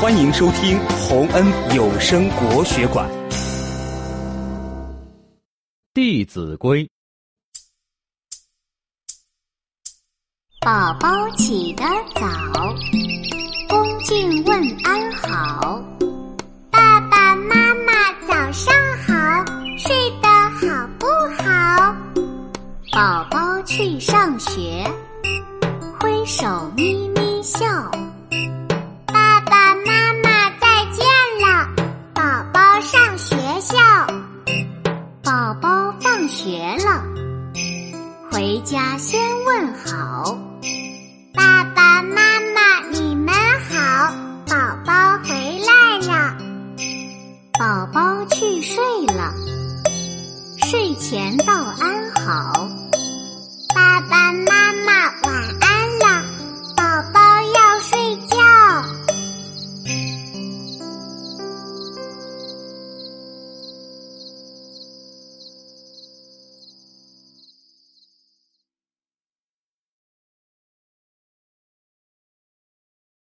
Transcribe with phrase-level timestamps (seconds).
[0.00, 3.06] 欢迎收听洪恩有声国学馆
[5.92, 6.82] 《弟子规》。
[10.64, 11.84] 宝宝起得
[12.14, 12.26] 早，
[13.68, 15.84] 恭敬问安好。
[16.70, 18.74] 爸爸妈妈早上
[19.06, 19.44] 好，
[19.76, 21.06] 睡得好不
[21.42, 21.94] 好？
[22.90, 24.82] 宝宝去上学，
[26.00, 27.10] 挥手咪。
[36.30, 37.04] 学了
[38.30, 40.38] 回家先问好。
[41.34, 43.34] 爸爸妈妈你们
[43.68, 44.14] 好。
[44.46, 44.54] 宝
[44.86, 46.36] 宝回来了。
[47.58, 48.76] 宝宝去睡
[49.06, 49.34] 了。
[50.68, 52.59] 睡前道安好。